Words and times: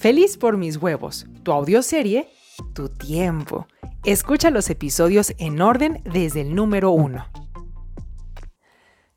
Feliz 0.00 0.38
por 0.38 0.56
mis 0.56 0.78
huevos, 0.78 1.26
tu 1.42 1.52
audioserie, 1.52 2.32
tu 2.72 2.88
tiempo. 2.88 3.66
Escucha 4.02 4.48
los 4.48 4.70
episodios 4.70 5.34
en 5.36 5.60
orden 5.60 6.02
desde 6.10 6.40
el 6.40 6.54
número 6.54 6.90
uno. 6.90 7.26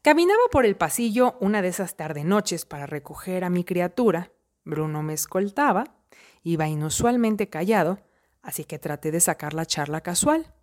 Caminaba 0.01 0.41
por 0.51 0.65
el 0.65 0.75
pasillo 0.75 1.37
una 1.39 1.61
de 1.61 1.69
esas 1.69 1.95
tarde-noches 1.95 2.65
para 2.65 2.85
recoger 2.85 3.45
a 3.45 3.49
mi 3.49 3.63
criatura. 3.63 4.33
Bruno 4.65 5.03
me 5.03 5.13
escoltaba, 5.13 5.85
iba 6.43 6.67
inusualmente 6.67 7.47
callado, 7.47 8.01
así 8.41 8.65
que 8.65 8.77
traté 8.77 9.11
de 9.11 9.21
sacar 9.21 9.53
la 9.53 9.65
charla 9.65 10.01
casual. 10.01 10.53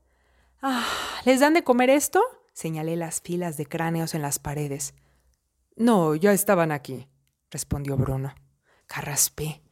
Ah, 0.60 0.86
¿les 1.24 1.40
dan 1.40 1.54
de 1.54 1.64
comer 1.64 1.88
esto? 1.88 2.20
Señalé 2.52 2.96
las 2.96 3.22
filas 3.22 3.56
de 3.56 3.64
cráneos 3.64 4.14
en 4.14 4.20
las 4.20 4.38
paredes. 4.38 4.92
No, 5.76 6.14
ya 6.14 6.34
estaban 6.34 6.72
aquí, 6.72 7.08
respondió 7.50 7.96
Bruno. 7.96 8.34
Carraspé. 8.86 9.62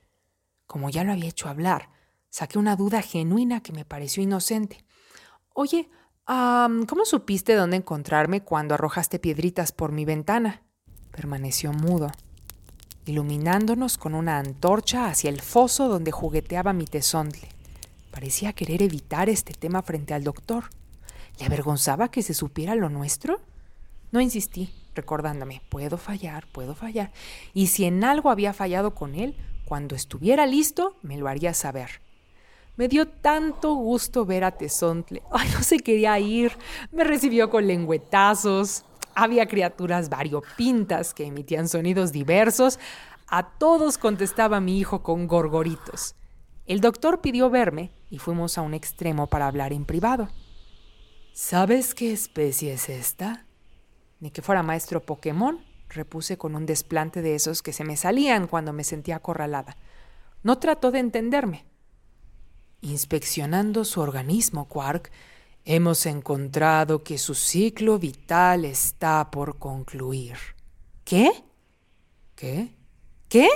Como 0.69 0.91
ya 0.91 1.03
lo 1.03 1.13
había 1.13 1.31
hecho 1.31 1.49
hablar, 1.49 1.89
saqué 2.29 2.59
una 2.59 2.77
duda 2.77 3.03
genuina 3.03 3.63
que 3.63 3.73
me 3.73 3.87
pareció 3.87 4.23
inocente. 4.23 4.85
Oye, 5.55 5.89
¿cómo 6.27 7.05
supiste 7.05 7.55
dónde 7.55 7.79
encontrarme 7.79 8.43
cuando 8.45 8.75
arrojaste 8.75 9.19
piedritas 9.19 9.73
por 9.73 9.93
mi 9.93 10.05
ventana? 10.05 10.63
Permaneció 11.11 11.73
mudo, 11.73 12.13
iluminándonos 13.07 13.97
con 13.97 14.15
una 14.15 14.39
antorcha 14.39 15.07
hacia 15.07 15.31
el 15.31 15.41
foso 15.41 15.89
donde 15.89 16.13
jugueteaba 16.13 16.75
mi 16.75 16.85
tesontle. 16.85 17.49
Parecía 18.13 18.53
querer 18.53 18.83
evitar 18.83 19.31
este 19.31 19.55
tema 19.55 19.81
frente 19.81 20.13
al 20.13 20.23
doctor. 20.23 20.65
¿Le 21.41 21.47
avergonzaba 21.47 22.11
que 22.11 22.23
se 22.23 22.35
supiera 22.35 22.75
lo 22.75 22.91
nuestro? 22.91 23.41
No 24.13 24.21
insistí, 24.21 24.71
recordándome, 24.95 25.63
puedo 25.71 25.97
fallar, 25.97 26.47
puedo 26.53 26.75
fallar. 26.75 27.11
Y 27.55 27.69
si 27.69 27.85
en 27.87 28.05
algo 28.05 28.31
había 28.31 28.53
fallado 28.53 28.95
con 28.95 29.15
él, 29.15 29.35
cuando 29.69 29.95
estuviera 29.95 30.47
listo, 30.47 30.97
me 31.03 31.19
lo 31.19 31.29
haría 31.29 31.53
saber. 31.53 32.01
Me 32.77 32.89
dio 32.89 33.07
tanto 33.07 33.75
gusto 33.75 34.25
ver 34.25 34.43
a 34.43 34.53
Tesontle. 34.53 35.23
Ay, 35.31 35.47
no 35.53 35.63
se 35.63 35.79
quería 35.81 36.19
ir. 36.19 36.53
Me 36.91 37.05
recibió 37.05 37.51
con 37.51 37.67
lengüetazos. 37.67 38.87
Había 39.15 39.47
criaturas 39.47 40.09
variopintas 40.09 41.13
que 41.13 41.27
emitían 41.27 41.69
sonidos 41.69 42.13
diversos. 42.13 42.79
A 43.27 43.47
todos 43.59 43.99
contestaba 43.99 44.59
mi 44.59 44.79
hijo 44.79 45.03
con 45.03 45.27
gorgoritos. 45.27 46.15
El 46.65 46.81
doctor 46.81 47.21
pidió 47.21 47.51
verme 47.51 47.91
y 48.09 48.17
fuimos 48.17 48.57
a 48.57 48.63
un 48.63 48.73
extremo 48.73 49.27
para 49.27 49.49
hablar 49.49 49.75
en 49.75 49.85
privado. 49.85 50.31
¿Sabes 51.35 51.95
qué 51.95 52.11
especie 52.11 52.73
es 52.73 52.89
esta? 52.89 53.45
Ni 54.19 54.31
que 54.31 54.41
fuera 54.41 54.63
maestro 54.63 55.03
Pokémon, 55.03 55.63
repuse 55.89 56.39
con 56.39 56.55
un 56.55 56.67
desplante 56.67 57.23
de 57.23 57.35
esos 57.35 57.63
que 57.63 57.73
se 57.73 57.85
me 57.85 57.97
salían 57.97 58.47
cuando 58.47 58.73
me 58.73 58.85
sentía 58.85 59.17
acorralada. 59.17 59.77
No 60.43 60.59
trató 60.59 60.91
de 60.91 61.01
entenderme. 61.01 61.67
Inspeccionando 62.81 63.85
su 63.85 64.01
organismo, 64.01 64.69
Quark, 64.69 65.11
hemos 65.65 66.07
encontrado 66.07 67.03
que 67.03 67.19
su 67.19 67.35
ciclo 67.35 67.99
vital 67.99 68.65
está 68.65 69.31
por 69.31 69.59
concluir. 69.59 70.37
¿Qué? 71.05 71.31
¿Qué? 72.37 72.75
¿Qué? 73.29 73.49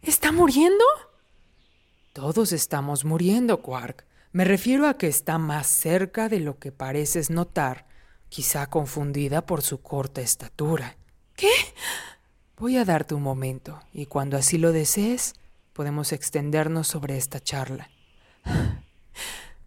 ¿Está 0.00 0.32
muriendo? 0.32 0.84
Todos 2.12 2.52
estamos 2.52 3.04
muriendo, 3.04 3.62
Quark. 3.62 4.04
Me 4.32 4.44
refiero 4.44 4.88
a 4.88 4.96
que 4.98 5.08
está 5.08 5.38
más 5.38 5.66
cerca 5.66 6.28
de 6.28 6.40
lo 6.40 6.58
que 6.58 6.72
pareces 6.72 7.30
notar, 7.30 7.86
quizá 8.32 8.66
confundida 8.66 9.44
por 9.44 9.60
su 9.60 9.82
corta 9.82 10.22
estatura. 10.22 10.96
¿Qué? 11.36 11.50
Voy 12.56 12.78
a 12.78 12.86
darte 12.86 13.14
un 13.14 13.22
momento, 13.22 13.78
y 13.92 14.06
cuando 14.06 14.38
así 14.38 14.56
lo 14.56 14.72
desees, 14.72 15.34
podemos 15.74 16.12
extendernos 16.12 16.88
sobre 16.88 17.18
esta 17.18 17.40
charla. 17.40 17.90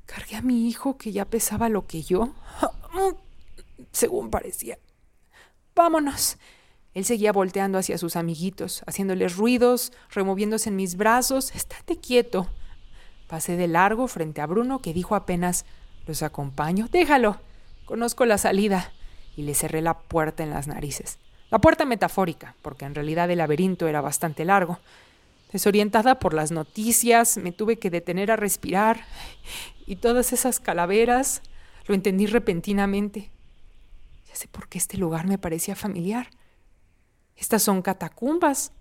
Cargué 0.07 0.37
a 0.37 0.41
mi 0.41 0.67
hijo 0.67 0.97
que 0.97 1.11
ya 1.11 1.25
pesaba 1.25 1.69
lo 1.69 1.85
que 1.85 2.01
yo, 2.01 2.33
según 3.91 4.31
parecía. 4.31 4.79
Vámonos. 5.75 6.37
Él 6.95 7.05
seguía 7.05 7.33
volteando 7.33 7.77
hacia 7.77 7.99
sus 7.99 8.15
amiguitos, 8.15 8.81
haciéndoles 8.87 9.35
ruidos, 9.35 9.93
removiéndose 10.09 10.69
en 10.69 10.77
mis 10.77 10.95
brazos. 10.95 11.53
Estate 11.53 11.99
quieto. 11.99 12.47
Pasé 13.27 13.57
de 13.57 13.67
largo 13.67 14.07
frente 14.07 14.41
a 14.41 14.47
Bruno, 14.47 14.81
que 14.81 14.91
dijo 14.91 15.13
apenas 15.13 15.65
Los 16.07 16.23
acompaño. 16.23 16.87
Déjalo. 16.91 17.44
Conozco 17.85 18.25
la 18.25 18.37
salida. 18.37 18.91
Y 19.37 19.43
le 19.43 19.53
cerré 19.53 19.81
la 19.81 19.99
puerta 19.99 20.43
en 20.43 20.49
las 20.49 20.67
narices. 20.67 21.19
La 21.49 21.59
puerta 21.59 21.85
metafórica, 21.85 22.55
porque 22.61 22.85
en 22.85 22.95
realidad 22.95 23.29
el 23.29 23.37
laberinto 23.37 23.87
era 23.87 24.01
bastante 24.01 24.45
largo. 24.45 24.79
Desorientada 25.51 26.19
por 26.19 26.33
las 26.33 26.51
noticias, 26.51 27.37
me 27.37 27.51
tuve 27.51 27.77
que 27.77 27.89
detener 27.89 28.31
a 28.31 28.35
respirar. 28.35 29.01
Y 29.85 29.97
todas 29.97 30.33
esas 30.33 30.59
calaveras, 30.59 31.41
lo 31.85 31.93
entendí 31.93 32.25
repentinamente. 32.25 33.31
Ya 34.27 34.35
sé 34.35 34.47
por 34.47 34.67
qué 34.67 34.77
este 34.77 34.97
lugar 34.97 35.27
me 35.27 35.37
parecía 35.37 35.75
familiar. 35.75 36.29
Estas 37.35 37.61
son 37.61 37.81
catacumbas. 37.81 38.71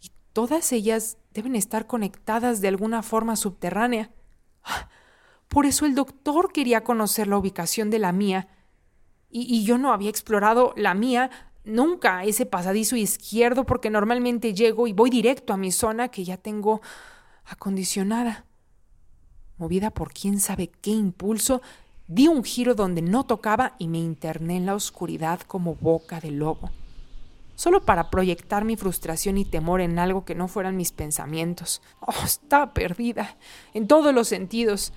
Y 0.00 0.10
todas 0.32 0.72
ellas 0.72 1.18
deben 1.32 1.54
estar 1.56 1.86
conectadas 1.86 2.60
de 2.60 2.68
alguna 2.68 3.02
forma 3.02 3.36
subterránea. 3.36 4.10
Por 5.48 5.66
eso 5.66 5.86
el 5.86 5.94
doctor 5.94 6.52
quería 6.52 6.82
conocer 6.82 7.26
la 7.26 7.38
ubicación 7.38 7.90
de 7.90 7.98
la 7.98 8.12
mía. 8.12 8.48
Y, 9.30 9.64
yo 9.64 9.78
no 9.78 9.92
había 9.92 10.10
explorado 10.10 10.72
la 10.76 10.94
mía 10.94 11.30
nunca, 11.64 12.22
ese 12.22 12.46
pasadizo 12.46 12.94
izquierdo, 12.94 13.64
porque 13.64 13.90
normalmente 13.90 14.54
llego 14.54 14.86
y 14.86 14.92
voy 14.92 15.10
directo 15.10 15.52
a 15.52 15.56
mi 15.56 15.72
zona 15.72 16.08
que 16.08 16.24
ya 16.24 16.36
tengo 16.36 16.80
acondicionada. 17.44 18.44
Movida 19.56 19.90
por 19.90 20.12
quién 20.12 20.38
sabe 20.38 20.68
qué 20.68 20.90
impulso, 20.90 21.62
di 22.06 22.28
un 22.28 22.44
giro 22.44 22.74
donde 22.74 23.02
no 23.02 23.24
tocaba 23.24 23.74
y 23.78 23.88
me 23.88 23.98
interné 23.98 24.56
en 24.56 24.66
la 24.66 24.74
oscuridad 24.76 25.40
como 25.40 25.74
boca 25.74 26.20
de 26.20 26.30
lobo 26.30 26.70
solo 27.54 27.84
para 27.84 28.10
proyectar 28.10 28.64
mi 28.64 28.76
frustración 28.76 29.38
y 29.38 29.44
temor 29.44 29.80
en 29.80 29.98
algo 29.98 30.24
que 30.24 30.34
no 30.34 30.48
fueran 30.48 30.76
mis 30.76 30.92
pensamientos. 30.92 31.82
Oh, 32.00 32.24
estaba 32.24 32.72
perdida, 32.74 33.36
en 33.72 33.86
todos 33.86 34.14
los 34.14 34.28
sentidos. 34.28 34.92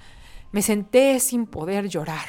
Me 0.51 0.61
senté 0.61 1.19
sin 1.19 1.45
poder 1.45 1.89
llorar. 1.89 2.27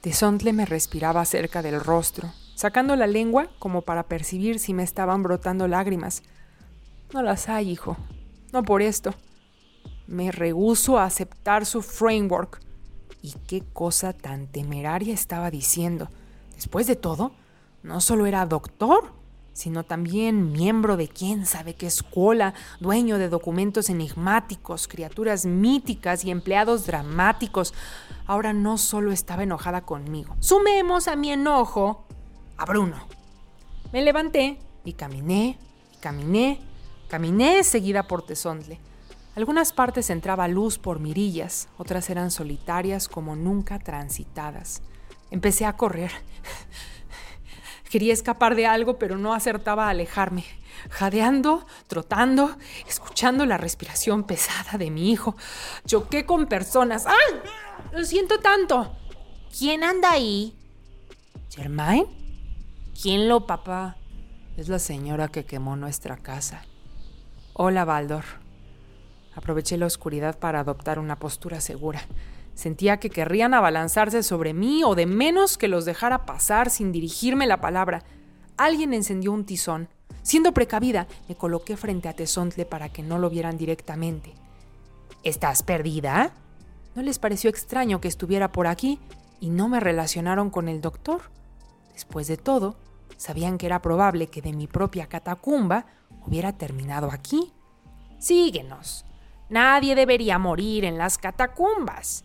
Tesontle 0.00 0.52
me 0.52 0.64
respiraba 0.64 1.24
cerca 1.24 1.62
del 1.62 1.80
rostro, 1.80 2.32
sacando 2.54 2.96
la 2.96 3.06
lengua 3.06 3.48
como 3.58 3.82
para 3.82 4.04
percibir 4.04 4.58
si 4.58 4.74
me 4.74 4.82
estaban 4.82 5.22
brotando 5.22 5.68
lágrimas. 5.68 6.22
No 7.12 7.22
las 7.22 7.48
hay, 7.48 7.70
hijo. 7.70 7.96
No 8.52 8.62
por 8.62 8.82
esto. 8.82 9.14
Me 10.06 10.32
rehuso 10.32 10.98
a 10.98 11.04
aceptar 11.04 11.66
su 11.66 11.82
framework. 11.82 12.60
¿Y 13.20 13.34
qué 13.46 13.62
cosa 13.72 14.12
tan 14.12 14.46
temeraria 14.46 15.14
estaba 15.14 15.50
diciendo? 15.50 16.08
Después 16.54 16.86
de 16.86 16.96
todo, 16.96 17.32
no 17.82 18.00
solo 18.00 18.26
era 18.26 18.44
doctor, 18.46 19.12
sino 19.52 19.84
también 19.84 20.52
miembro 20.52 20.96
de 20.96 21.08
quién 21.08 21.46
sabe 21.46 21.74
qué 21.74 21.86
escuela, 21.86 22.54
dueño 22.80 23.18
de 23.18 23.28
documentos 23.28 23.90
enigmáticos, 23.90 24.88
criaturas 24.88 25.46
míticas 25.46 26.24
y 26.24 26.30
empleados 26.30 26.86
dramáticos. 26.86 27.74
Ahora 28.26 28.52
no 28.52 28.78
solo 28.78 29.12
estaba 29.12 29.42
enojada 29.42 29.82
conmigo, 29.82 30.36
sumemos 30.40 31.08
a 31.08 31.16
mi 31.16 31.32
enojo 31.32 32.06
a 32.56 32.64
Bruno. 32.64 32.96
Me 33.92 34.02
levanté 34.02 34.58
y 34.84 34.94
caminé, 34.94 35.58
caminé, 36.00 36.60
caminé 37.08 37.62
seguida 37.62 38.04
por 38.08 38.24
Tesontle. 38.24 38.80
Algunas 39.34 39.72
partes 39.72 40.10
entraba 40.10 40.46
luz 40.46 40.78
por 40.78 41.00
mirillas, 41.00 41.68
otras 41.78 42.10
eran 42.10 42.30
solitarias 42.30 43.08
como 43.08 43.34
nunca 43.34 43.78
transitadas. 43.78 44.82
Empecé 45.30 45.64
a 45.64 45.76
correr. 45.76 46.10
Quería 47.92 48.14
escapar 48.14 48.54
de 48.54 48.66
algo, 48.66 48.98
pero 48.98 49.18
no 49.18 49.34
acertaba 49.34 49.84
a 49.86 49.90
alejarme. 49.90 50.46
Jadeando, 50.88 51.66
trotando, 51.88 52.56
escuchando 52.88 53.44
la 53.44 53.58
respiración 53.58 54.24
pesada 54.24 54.78
de 54.78 54.90
mi 54.90 55.10
hijo. 55.10 55.36
Choqué 55.84 56.24
con 56.24 56.46
personas. 56.46 57.06
¡Ay! 57.06 57.40
Lo 57.92 58.02
siento 58.06 58.40
tanto. 58.40 58.96
¿Quién 59.58 59.84
anda 59.84 60.10
ahí? 60.10 60.56
¿Germain? 61.50 62.06
¿Quién 62.98 63.28
lo, 63.28 63.46
papá? 63.46 63.98
Es 64.56 64.70
la 64.70 64.78
señora 64.78 65.28
que 65.28 65.44
quemó 65.44 65.76
nuestra 65.76 66.16
casa. 66.16 66.64
Hola, 67.52 67.84
Baldor. 67.84 68.24
Aproveché 69.34 69.76
la 69.76 69.84
oscuridad 69.84 70.38
para 70.38 70.60
adoptar 70.60 70.98
una 70.98 71.18
postura 71.18 71.60
segura. 71.60 72.00
Sentía 72.54 72.98
que 72.98 73.10
querrían 73.10 73.54
abalanzarse 73.54 74.22
sobre 74.22 74.52
mí 74.54 74.82
o 74.84 74.94
de 74.94 75.06
menos 75.06 75.56
que 75.56 75.68
los 75.68 75.84
dejara 75.84 76.26
pasar 76.26 76.70
sin 76.70 76.92
dirigirme 76.92 77.46
la 77.46 77.60
palabra. 77.60 78.04
Alguien 78.56 78.92
encendió 78.92 79.32
un 79.32 79.44
tizón. 79.44 79.88
Siendo 80.22 80.52
precavida, 80.52 81.06
me 81.28 81.34
coloqué 81.34 81.76
frente 81.76 82.08
a 82.08 82.12
Tesontle 82.12 82.64
para 82.64 82.90
que 82.90 83.02
no 83.02 83.18
lo 83.18 83.30
vieran 83.30 83.56
directamente. 83.56 84.34
¿Estás 85.24 85.62
perdida? 85.62 86.32
¿No 86.94 87.02
les 87.02 87.18
pareció 87.18 87.48
extraño 87.48 88.00
que 88.00 88.08
estuviera 88.08 88.52
por 88.52 88.66
aquí 88.66 89.00
y 89.40 89.50
no 89.50 89.68
me 89.68 89.80
relacionaron 89.80 90.50
con 90.50 90.68
el 90.68 90.80
doctor? 90.80 91.22
Después 91.92 92.26
de 92.28 92.36
todo, 92.36 92.76
sabían 93.16 93.56
que 93.56 93.66
era 93.66 93.82
probable 93.82 94.26
que 94.26 94.42
de 94.42 94.52
mi 94.52 94.66
propia 94.66 95.06
catacumba 95.06 95.86
hubiera 96.26 96.52
terminado 96.52 97.10
aquí. 97.10 97.52
Síguenos. 98.18 99.04
Nadie 99.48 99.94
debería 99.94 100.38
morir 100.38 100.84
en 100.84 100.98
las 100.98 101.18
catacumbas. 101.18 102.24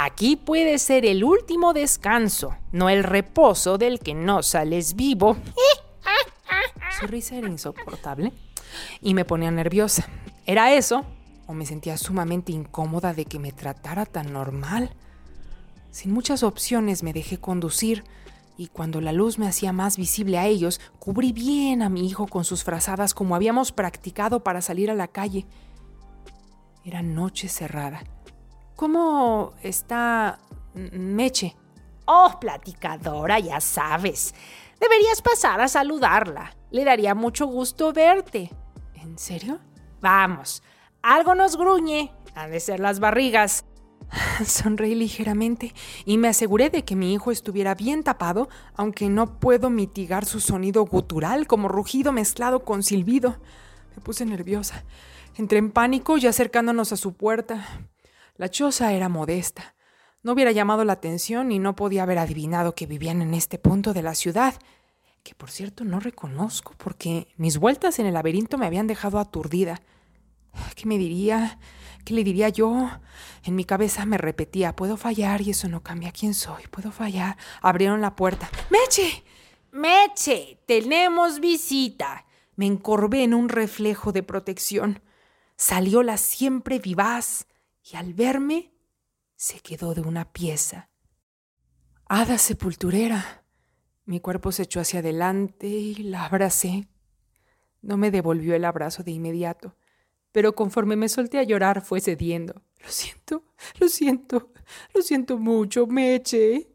Aquí 0.00 0.36
puede 0.36 0.78
ser 0.78 1.04
el 1.04 1.24
último 1.24 1.72
descanso, 1.72 2.54
no 2.70 2.88
el 2.88 3.02
reposo 3.02 3.78
del 3.78 3.98
que 3.98 4.14
no 4.14 4.44
sales 4.44 4.94
vivo. 4.94 5.36
Su 7.00 7.08
risa 7.08 7.34
era 7.34 7.48
insoportable 7.48 8.32
y 9.00 9.14
me 9.14 9.24
ponía 9.24 9.50
nerviosa. 9.50 10.08
¿Era 10.46 10.72
eso? 10.72 11.04
¿O 11.48 11.52
me 11.52 11.66
sentía 11.66 11.96
sumamente 11.96 12.52
incómoda 12.52 13.12
de 13.12 13.24
que 13.24 13.40
me 13.40 13.50
tratara 13.50 14.06
tan 14.06 14.32
normal? 14.32 14.94
Sin 15.90 16.12
muchas 16.12 16.44
opciones 16.44 17.02
me 17.02 17.12
dejé 17.12 17.40
conducir 17.40 18.04
y 18.56 18.68
cuando 18.68 19.00
la 19.00 19.10
luz 19.10 19.36
me 19.36 19.48
hacía 19.48 19.72
más 19.72 19.96
visible 19.96 20.38
a 20.38 20.46
ellos, 20.46 20.80
cubrí 21.00 21.32
bien 21.32 21.82
a 21.82 21.88
mi 21.88 22.06
hijo 22.06 22.28
con 22.28 22.44
sus 22.44 22.62
frazadas 22.62 23.14
como 23.14 23.34
habíamos 23.34 23.72
practicado 23.72 24.44
para 24.44 24.62
salir 24.62 24.92
a 24.92 24.94
la 24.94 25.08
calle. 25.08 25.44
Era 26.84 27.02
noche 27.02 27.48
cerrada. 27.48 28.04
¿Cómo 28.78 29.54
está 29.60 30.38
Meche? 30.72 31.56
Oh, 32.04 32.38
platicadora, 32.40 33.40
ya 33.40 33.60
sabes. 33.60 34.36
Deberías 34.78 35.20
pasar 35.20 35.60
a 35.60 35.66
saludarla. 35.66 36.56
Le 36.70 36.84
daría 36.84 37.16
mucho 37.16 37.46
gusto 37.46 37.92
verte. 37.92 38.52
¿En 38.94 39.18
serio? 39.18 39.58
Vamos, 40.00 40.62
algo 41.02 41.34
nos 41.34 41.56
gruñe. 41.56 42.12
Han 42.36 42.52
de 42.52 42.60
ser 42.60 42.78
las 42.78 43.00
barrigas. 43.00 43.64
Sonreí 44.46 44.94
ligeramente 44.94 45.74
y 46.04 46.16
me 46.16 46.28
aseguré 46.28 46.70
de 46.70 46.84
que 46.84 46.94
mi 46.94 47.12
hijo 47.12 47.32
estuviera 47.32 47.74
bien 47.74 48.04
tapado, 48.04 48.48
aunque 48.76 49.08
no 49.08 49.40
puedo 49.40 49.70
mitigar 49.70 50.24
su 50.24 50.38
sonido 50.38 50.84
gutural 50.84 51.48
como 51.48 51.66
rugido 51.66 52.12
mezclado 52.12 52.64
con 52.64 52.84
silbido. 52.84 53.40
Me 53.96 54.02
puse 54.02 54.24
nerviosa. 54.24 54.84
Entré 55.34 55.58
en 55.58 55.72
pánico 55.72 56.16
y 56.16 56.28
acercándonos 56.28 56.92
a 56.92 56.96
su 56.96 57.14
puerta. 57.14 57.66
La 58.38 58.48
choza 58.48 58.92
era 58.92 59.08
modesta. 59.08 59.74
No 60.22 60.32
hubiera 60.32 60.52
llamado 60.52 60.84
la 60.84 60.92
atención 60.92 61.50
y 61.50 61.58
no 61.58 61.74
podía 61.74 62.04
haber 62.04 62.18
adivinado 62.18 62.76
que 62.76 62.86
vivían 62.86 63.20
en 63.20 63.34
este 63.34 63.58
punto 63.58 63.92
de 63.92 64.02
la 64.02 64.14
ciudad, 64.14 64.54
que 65.24 65.34
por 65.34 65.50
cierto 65.50 65.82
no 65.82 65.98
reconozco 65.98 66.72
porque 66.78 67.26
mis 67.36 67.58
vueltas 67.58 67.98
en 67.98 68.06
el 68.06 68.14
laberinto 68.14 68.56
me 68.56 68.66
habían 68.66 68.86
dejado 68.86 69.18
aturdida. 69.18 69.82
¿Qué 70.76 70.86
me 70.86 70.98
diría? 70.98 71.58
¿Qué 72.04 72.14
le 72.14 72.22
diría 72.22 72.48
yo? 72.48 72.88
En 73.42 73.56
mi 73.56 73.64
cabeza 73.64 74.06
me 74.06 74.18
repetía, 74.18 74.76
puedo 74.76 74.96
fallar 74.96 75.40
y 75.40 75.50
eso 75.50 75.68
no 75.68 75.82
cambia 75.82 76.12
quién 76.12 76.32
soy, 76.32 76.62
puedo 76.70 76.92
fallar. 76.92 77.36
Abrieron 77.60 78.00
la 78.00 78.14
puerta. 78.14 78.48
¡Meche! 78.70 79.24
¡Meche! 79.72 80.60
Tenemos 80.64 81.40
visita. 81.40 82.24
Me 82.54 82.66
encorvé 82.66 83.24
en 83.24 83.34
un 83.34 83.48
reflejo 83.48 84.12
de 84.12 84.22
protección. 84.22 85.02
Salió 85.56 86.04
la 86.04 86.18
siempre 86.18 86.78
vivaz 86.78 87.48
y 87.90 87.96
al 87.96 88.14
verme 88.14 88.72
se 89.36 89.60
quedó 89.60 89.94
de 89.94 90.00
una 90.00 90.32
pieza. 90.32 90.90
Hada 92.06 92.38
sepulturera. 92.38 93.44
Mi 94.04 94.20
cuerpo 94.20 94.52
se 94.52 94.64
echó 94.64 94.80
hacia 94.80 95.00
adelante 95.00 95.66
y 95.66 95.94
la 95.94 96.24
abracé. 96.24 96.88
No 97.82 97.96
me 97.96 98.10
devolvió 98.10 98.54
el 98.54 98.64
abrazo 98.64 99.02
de 99.02 99.12
inmediato 99.12 99.76
pero 100.32 100.54
conforme 100.54 100.96
me 100.96 101.08
solté 101.08 101.38
a 101.38 101.42
llorar 101.42 101.82
fue 101.82 102.00
cediendo. 102.00 102.62
Lo 102.80 102.90
siento, 102.90 103.44
lo 103.80 103.88
siento, 103.88 104.52
lo 104.94 105.02
siento 105.02 105.38
mucho, 105.38 105.86
Meche. 105.86 106.68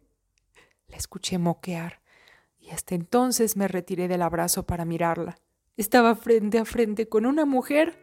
La 0.87 0.97
escuché 0.97 1.37
moquear 1.37 2.01
y 2.59 2.71
hasta 2.71 2.95
entonces 2.95 3.55
me 3.55 3.67
retiré 3.67 4.07
del 4.07 4.21
abrazo 4.21 4.65
para 4.65 4.85
mirarla. 4.85 5.37
Estaba 5.77 6.15
frente 6.15 6.59
a 6.59 6.65
frente 6.65 7.07
con 7.07 7.25
una 7.25 7.45
mujer 7.45 7.97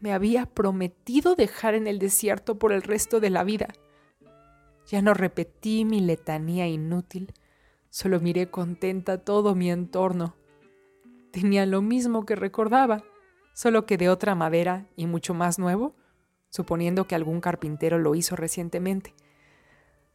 me 0.00 0.12
había 0.12 0.46
prometido 0.46 1.34
dejar 1.34 1.74
en 1.74 1.86
el 1.86 1.98
desierto 1.98 2.58
por 2.58 2.72
el 2.72 2.82
resto 2.82 3.20
de 3.20 3.30
la 3.30 3.44
vida. 3.44 3.68
Ya 4.86 5.02
no 5.02 5.14
repetí 5.14 5.84
mi 5.84 6.00
letanía 6.00 6.68
inútil, 6.68 7.32
solo 7.90 8.20
miré 8.20 8.50
contenta 8.50 9.18
todo 9.18 9.54
mi 9.54 9.70
entorno. 9.70 10.36
Tenía 11.32 11.66
lo 11.66 11.82
mismo 11.82 12.24
que 12.24 12.36
recordaba 12.36 13.02
solo 13.56 13.86
que 13.86 13.96
de 13.96 14.10
otra 14.10 14.34
madera 14.34 14.86
y 14.96 15.06
mucho 15.06 15.32
más 15.32 15.58
nuevo, 15.58 15.96
suponiendo 16.50 17.08
que 17.08 17.14
algún 17.14 17.40
carpintero 17.40 17.98
lo 17.98 18.14
hizo 18.14 18.36
recientemente. 18.36 19.14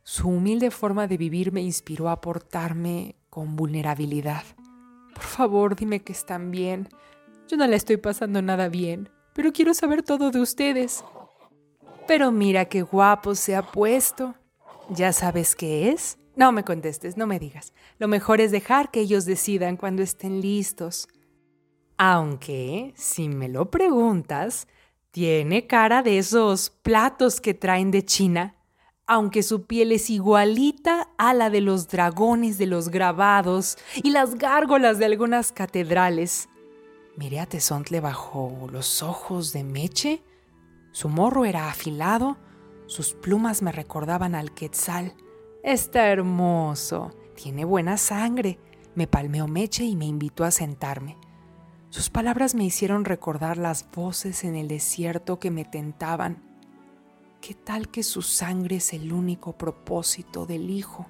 Su 0.04 0.30
humilde 0.30 0.70
forma 0.70 1.08
de 1.08 1.18
vivir 1.18 1.52
me 1.52 1.62
inspiró 1.62 2.10
a 2.10 2.22
portarme 2.22 3.16
con 3.32 3.56
vulnerabilidad. 3.56 4.44
Por 5.16 5.24
favor, 5.24 5.76
dime 5.76 6.04
que 6.04 6.12
están 6.12 6.52
bien. 6.52 6.88
Yo 7.48 7.58
no 7.58 7.66
la 7.66 7.76
estoy 7.76 7.98
pasando 7.98 8.44
nada 8.44 8.70
bien, 8.70 9.10
pero 9.34 9.52
quiero 9.52 9.74
saber 9.74 10.04
todo 10.04 10.32
de 10.32 10.42
ustedes. 10.42 11.04
Pero 12.08 12.32
mira 12.32 12.66
qué 12.66 12.82
guapo 12.82 13.36
se 13.36 13.56
ha 13.56 13.62
puesto. 13.62 14.36
¿Ya 14.90 15.14
sabes 15.14 15.56
qué 15.56 15.90
es? 15.90 16.18
No 16.36 16.52
me 16.52 16.64
contestes, 16.64 17.18
no 17.18 17.28
me 17.28 17.40
digas. 17.40 17.74
Lo 18.00 18.08
mejor 18.08 18.42
es 18.42 18.52
dejar 18.52 18.92
que 18.92 19.02
ellos 19.02 19.26
decidan 19.26 19.78
cuando 19.78 20.02
estén 20.02 20.42
listos. 20.42 21.08
Aunque, 21.98 22.94
si 22.96 23.30
me 23.30 23.48
lo 23.48 23.70
preguntas, 23.70 24.68
tiene 25.12 25.68
cara 25.68 26.04
de 26.04 26.18
esos 26.18 26.70
platos 26.70 27.42
que 27.42 27.54
traen 27.54 27.92
de 27.92 28.06
China, 28.06 28.56
aunque 29.06 29.44
su 29.44 29.68
piel 29.68 29.92
es 29.92 30.10
igualita 30.10 31.10
a 31.18 31.34
la 31.34 31.50
de 31.50 31.62
los 31.62 31.90
dragones 31.90 32.58
de 32.58 32.66
los 32.66 32.90
grabados 32.90 33.78
y 33.96 34.12
las 34.12 34.36
gárgolas 34.36 35.00
de 35.00 35.06
algunas 35.06 35.52
catedrales. 35.52 36.48
Miré 37.18 37.40
a 37.40 37.46
Tesontle 37.46 38.00
bajo 38.00 38.68
los 38.72 39.04
ojos 39.04 39.52
de 39.54 39.64
Meche. 39.64 40.24
Su 40.92 41.10
morro 41.10 41.46
era 41.46 41.70
afilado, 41.70 42.38
sus 42.88 43.14
plumas 43.14 43.62
me 43.62 43.72
recordaban 43.72 44.34
al 44.34 44.54
quetzal. 44.54 45.14
Está 45.64 46.08
hermoso, 46.08 47.12
tiene 47.36 47.66
buena 47.66 47.98
sangre. 47.98 48.60
Me 48.96 49.08
palmeó 49.08 49.48
Meche 49.48 49.84
y 49.84 49.96
me 49.96 50.06
invitó 50.06 50.44
a 50.44 50.52
sentarme. 50.52 51.18
Sus 51.90 52.10
palabras 52.10 52.56
me 52.56 52.64
hicieron 52.64 53.04
recordar 53.04 53.58
las 53.58 53.90
voces 53.92 54.46
en 54.46 54.56
el 54.56 54.70
desierto 54.70 55.40
que 55.40 55.52
me 55.52 55.66
tentaban. 55.66 56.42
¿Qué 57.42 57.54
tal 57.54 57.90
que 57.90 58.04
su 58.04 58.22
sangre 58.22 58.78
es 58.78 58.94
el 58.94 59.12
único 59.12 59.58
propósito 59.58 60.46
del 60.46 60.70
Hijo? 60.70 61.08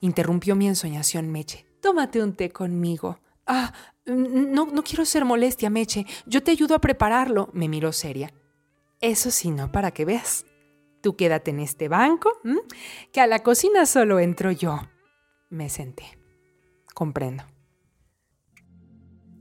Interrumpió 0.00 0.54
mi 0.56 0.68
ensoñación 0.68 1.30
Meche. 1.30 1.66
Tómate 1.80 2.22
un 2.22 2.34
té 2.34 2.50
conmigo. 2.50 3.18
Ah, 3.46 3.72
no, 4.06 4.66
no 4.66 4.82
quiero 4.82 5.04
ser 5.04 5.24
molestia, 5.24 5.70
Meche. 5.70 6.06
Yo 6.26 6.42
te 6.42 6.50
ayudo 6.50 6.74
a 6.74 6.80
prepararlo. 6.80 7.50
Me 7.52 7.68
miró 7.68 7.92
seria. 7.92 8.32
Eso 9.00 9.30
sí, 9.30 9.50
no, 9.50 9.70
para 9.70 9.90
que 9.90 10.04
veas. 10.04 10.46
Tú 11.02 11.16
quédate 11.16 11.50
en 11.50 11.60
este 11.60 11.88
banco, 11.88 12.32
que 13.12 13.20
a 13.20 13.26
la 13.26 13.40
cocina 13.42 13.84
solo 13.84 14.18
entro 14.18 14.50
yo. 14.50 14.80
Me 15.50 15.68
senté. 15.68 16.18
Comprendo. 16.94 17.44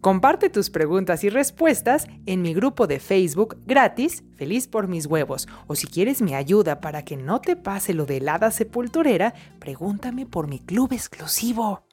Comparte 0.02 0.50
tus 0.50 0.70
preguntas 0.70 1.24
y 1.24 1.30
respuestas 1.30 2.08
en 2.26 2.42
mi 2.42 2.54
grupo 2.54 2.88
de 2.88 3.00
Facebook 3.00 3.58
gratis, 3.66 4.26
Feliz 4.36 4.68
por 4.68 4.90
mis 4.90 5.06
huevos. 5.06 5.48
O 5.68 5.76
si 5.76 5.88
quieres 5.88 6.22
mi 6.22 6.36
ayuda 6.36 6.82
para 6.82 7.06
que 7.06 7.16
no 7.16 7.40
te 7.40 7.56
pase 7.56 7.94
lo 7.94 8.06
de 8.06 8.18
helada 8.18 8.52
sepulturera, 8.52 9.34
pregúntame 9.60 10.26
por 10.26 10.50
mi 10.50 10.60
club 10.60 10.92
exclusivo. 10.92 11.86